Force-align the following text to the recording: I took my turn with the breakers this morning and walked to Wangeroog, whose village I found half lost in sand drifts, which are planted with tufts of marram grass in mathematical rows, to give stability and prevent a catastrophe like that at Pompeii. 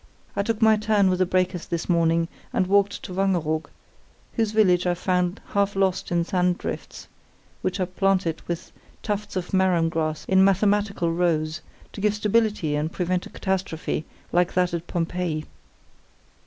I 0.35 0.41
took 0.41 0.63
my 0.63 0.77
turn 0.77 1.11
with 1.11 1.19
the 1.19 1.27
breakers 1.27 1.67
this 1.67 1.87
morning 1.87 2.27
and 2.51 2.65
walked 2.65 3.03
to 3.03 3.13
Wangeroog, 3.13 3.69
whose 4.33 4.49
village 4.51 4.87
I 4.87 4.95
found 4.95 5.39
half 5.49 5.75
lost 5.75 6.11
in 6.11 6.23
sand 6.25 6.57
drifts, 6.57 7.07
which 7.61 7.79
are 7.79 7.85
planted 7.85 8.41
with 8.47 8.71
tufts 9.03 9.35
of 9.35 9.53
marram 9.53 9.89
grass 9.89 10.25
in 10.25 10.43
mathematical 10.43 11.13
rows, 11.13 11.61
to 11.93 12.01
give 12.01 12.15
stability 12.15 12.73
and 12.75 12.91
prevent 12.91 13.27
a 13.27 13.29
catastrophe 13.29 14.05
like 14.31 14.55
that 14.55 14.73
at 14.73 14.87
Pompeii. 14.87 15.45